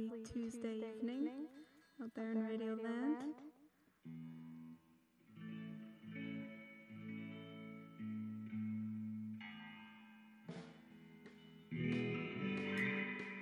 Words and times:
lovely 0.00 0.24
Tuesday 0.32 0.82
evening 0.96 1.28
out 2.02 2.10
there 2.14 2.32
in 2.32 2.46
Radio 2.46 2.78
Land. 2.82 3.34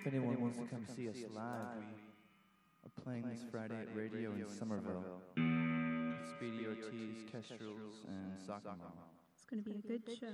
If 0.01 0.07
anyone 0.07 0.41
wants 0.41 0.59
to 0.59 0.65
come 0.65 0.85
see 0.97 1.09
us 1.09 1.17
live, 1.33 1.45
we 2.83 2.89
are 2.89 3.03
playing 3.05 3.29
this 3.29 3.45
Friday 3.51 3.75
at 3.81 3.95
Radio 3.95 4.33
in 4.33 4.49
Somerville. 4.49 5.05
Speedy 5.37 6.67
Ortiz, 6.67 7.25
Kestrels, 7.31 8.05
and 8.09 8.37
Sakamo. 8.39 8.91
It's 9.35 9.45
going 9.45 9.63
to 9.63 9.71
be 9.71 9.77
a 9.77 9.99
good 9.99 10.19
show. 10.19 10.27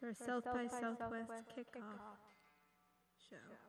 It's 0.00 0.20
our 0.20 0.26
South 0.26 0.44
by 0.44 0.68
Southwest 0.68 1.32
kickoff 1.56 2.18
show. 3.30 3.67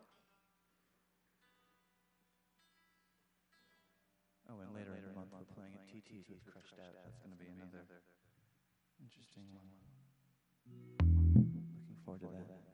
Playing 6.02 6.24
with 6.30 6.46
Crushed 6.48 6.80
Out. 6.80 6.96
That's 7.04 7.20
going 7.20 7.36
to 7.36 7.40
be 7.40 7.52
another 7.52 7.84
interesting 9.02 9.44
one. 9.52 9.68
Looking 11.36 12.00
forward 12.06 12.22
to 12.22 12.28
that. 12.32 12.69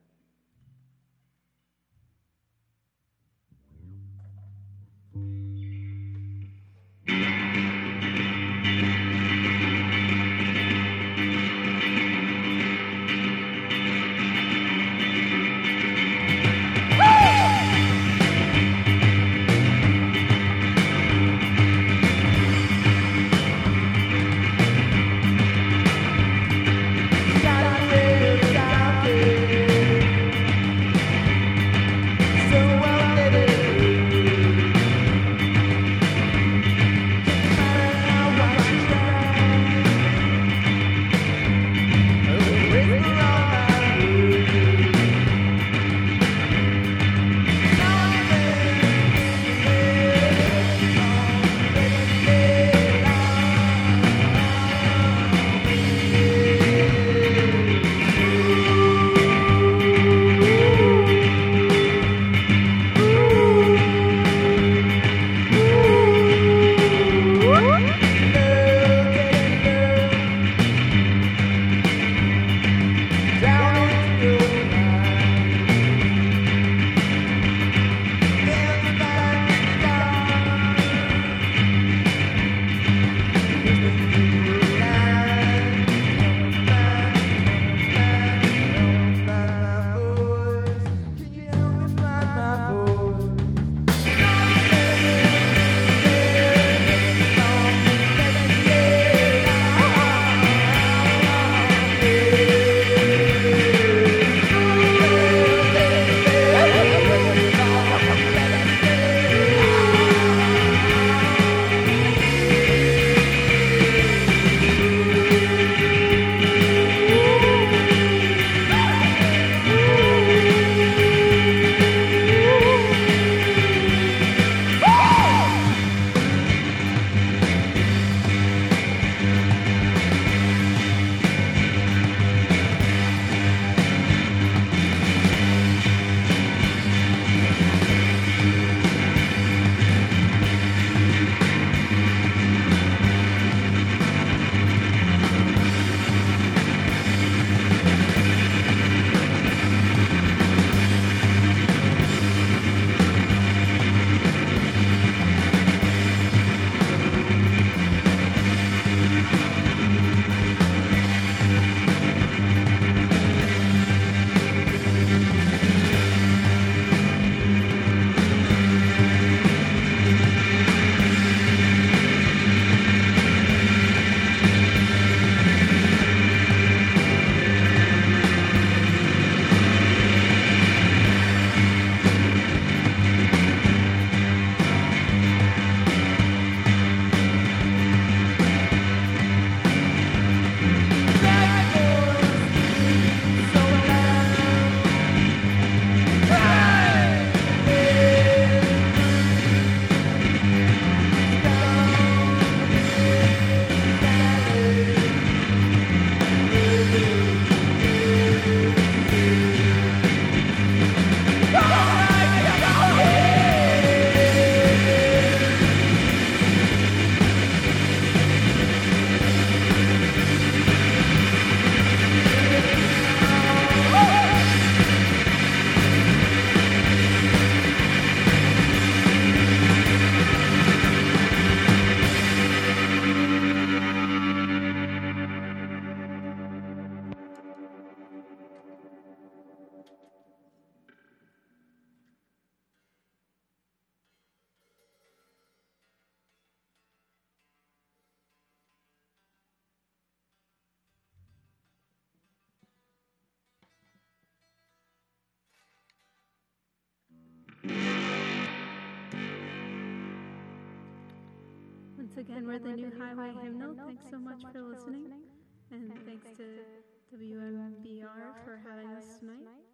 For 268.46 268.58
having 268.62 268.94
us 268.94 269.18
tonight. 269.18 269.66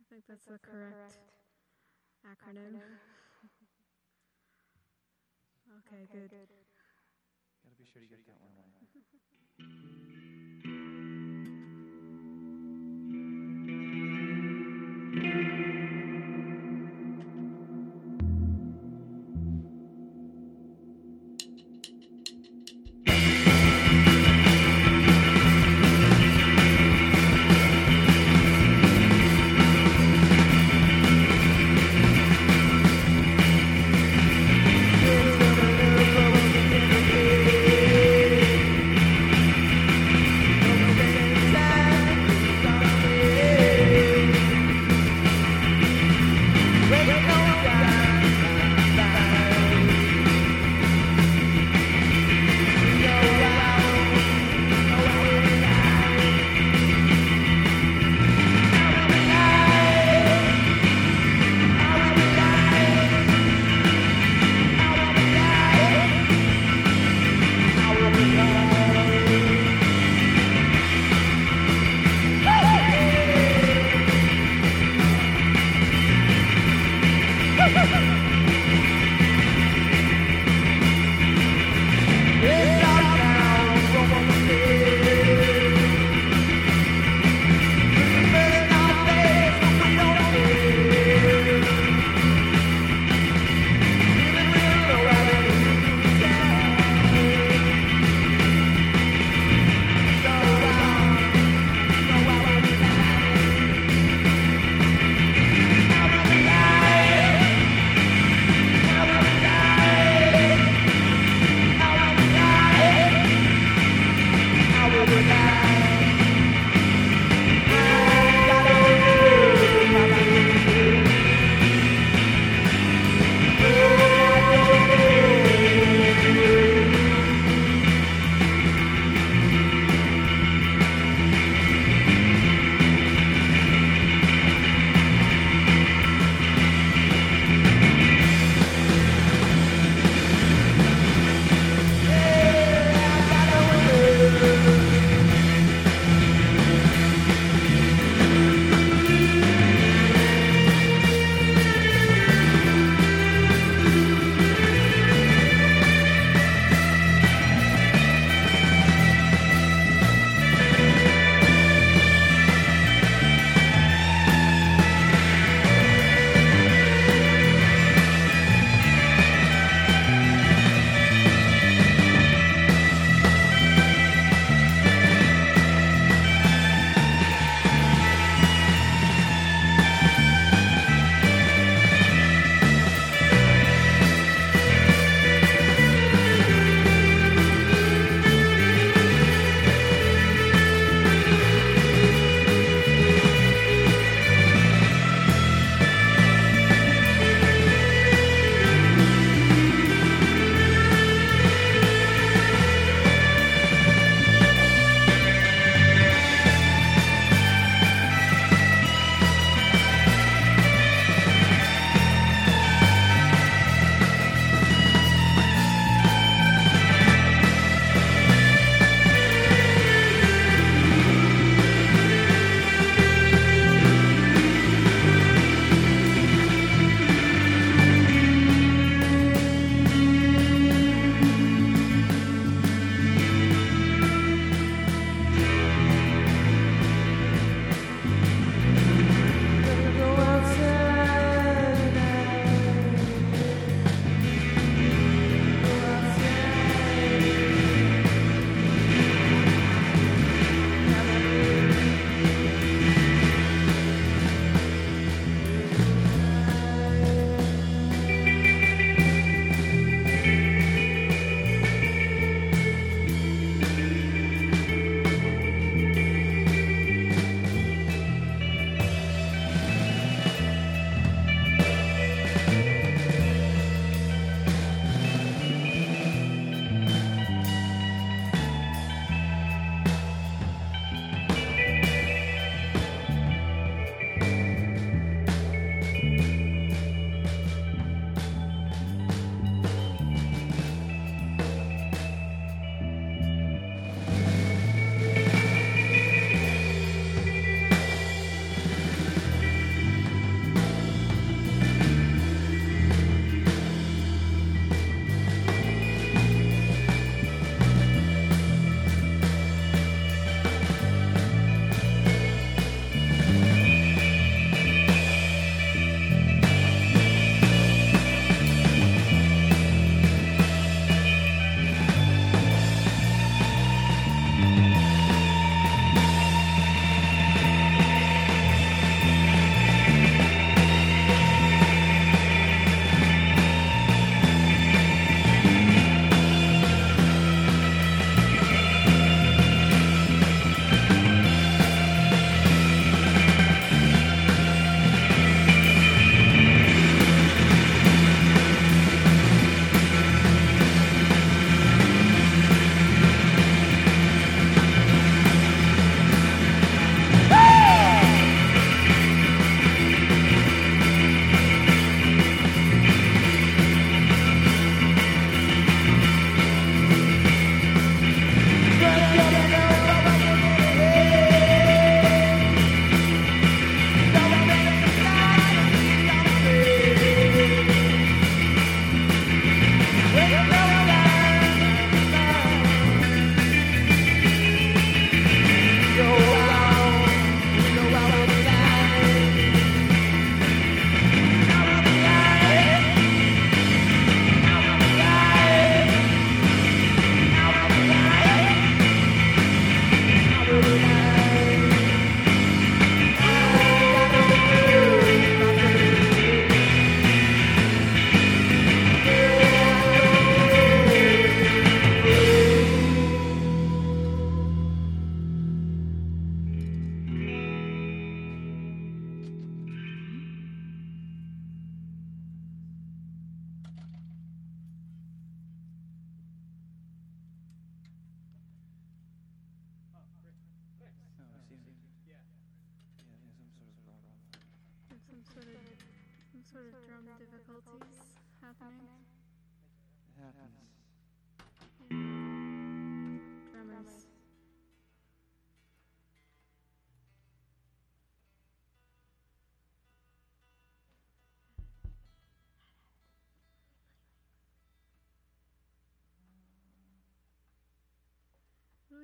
I 0.00 0.04
think 0.08 0.24
that's 0.28 0.46
the 0.46 0.58
correct 0.58 1.18
acronym. 2.24 2.78
Okay, 5.86 6.08
good. 6.12 6.30
Gotta 7.62 7.76
be 7.76 7.84
sure 7.84 8.02
to 8.02 8.08
get 8.08 8.24
that 8.26 8.40
one 8.40 8.52
right. 8.56 8.72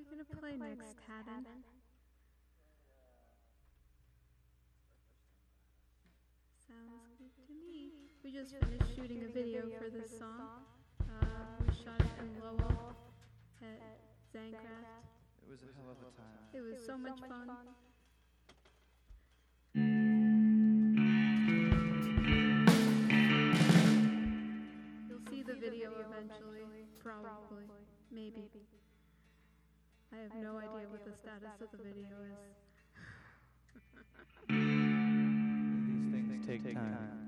What 0.03 0.19
are 0.19 0.19
we 0.19 0.25
gonna 0.35 0.41
play 0.41 0.75
next, 0.75 0.99
Haddon? 1.07 1.47
Sounds 6.67 7.07
good 7.19 7.31
to 7.47 7.53
me. 7.53 7.93
We 8.25 8.33
just 8.33 8.51
finished 8.57 8.97
shooting 8.97 9.23
a 9.23 9.33
video 9.33 9.69
for 9.79 9.89
this 9.91 10.19
song. 10.19 10.65
Uh, 11.01 11.15
we 11.61 11.73
shot 11.85 12.01
it 12.01 12.07
in 12.19 12.43
Lowell 12.43 12.97
at 13.63 14.01
Zancraft. 14.35 15.07
It 15.41 15.49
was 15.49 15.63
a 15.63 15.67
hell 15.77 15.91
of 15.93 15.99
a 15.99 16.11
time. 16.19 16.51
It 16.53 16.63
was 16.63 16.85
so 16.85 16.99
much 16.99 17.21
fun. 17.21 17.49
You'll 25.09 25.27
see 25.31 25.43
the 25.45 25.55
video 25.55 25.93
eventually, 26.11 26.89
probably, 26.99 27.67
maybe. 28.11 28.51
I 30.13 30.17
have 30.23 30.35
no 30.35 30.59
idea 30.59 30.87
what 30.91 31.05
the 31.07 31.13
status 31.13 31.61
of 31.63 31.71
the 31.73 31.79
video 31.79 32.21
is. 32.29 32.57
These 36.13 36.29
things 36.29 36.47
take 36.47 36.75
time. 36.75 37.22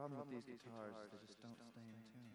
The 0.00 0.08
problem 0.08 0.32
with 0.34 0.46
these 0.46 0.62
guitars, 0.64 0.96
they 1.12 1.26
just 1.28 1.42
don't 1.42 1.60
stay 1.60 1.84
in 1.84 2.00
tune. 2.08 2.29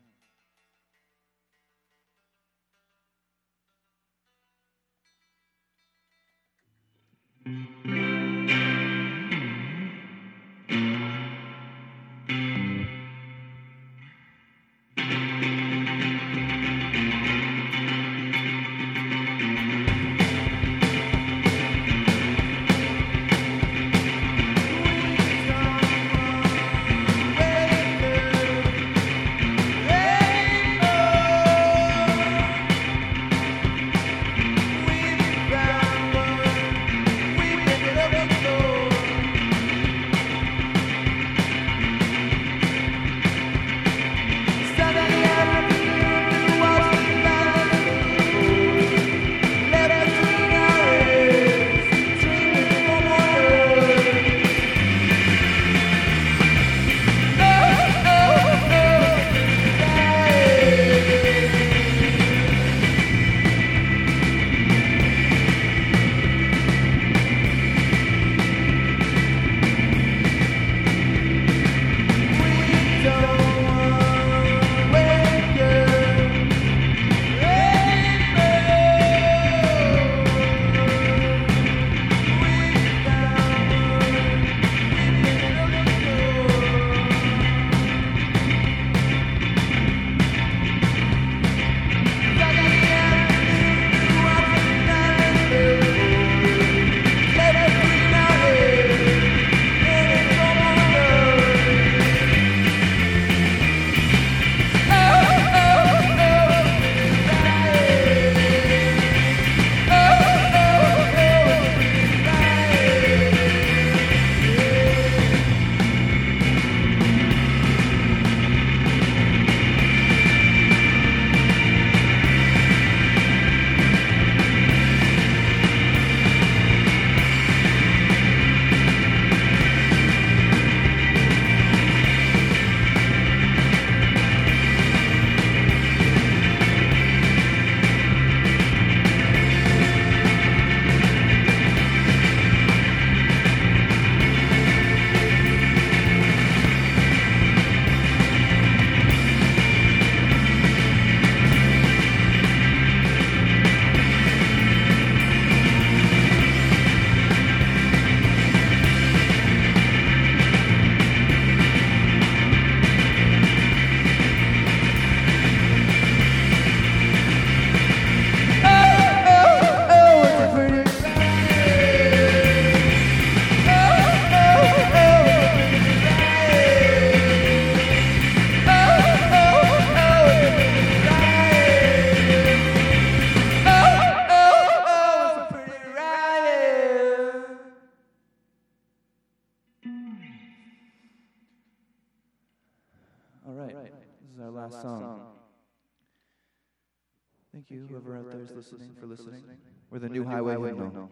Listening, 198.72 198.96
for 199.00 199.06
listening. 199.06 199.44
We're 199.92 200.00
the 200.00 200.10
new 200.10 200.24
highway 200.24 200.56
hymnal. 200.56 201.10